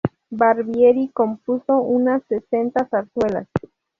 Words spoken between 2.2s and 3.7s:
sesenta zarzuelas.